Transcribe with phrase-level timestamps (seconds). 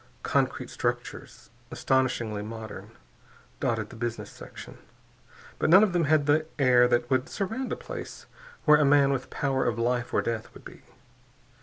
[0.23, 2.89] Concrete structures, astonishingly modern,
[3.59, 4.79] dotted the business section.
[5.59, 8.25] But none of them had the air that would surround a place
[8.65, 10.81] where a man with power of life or death would be.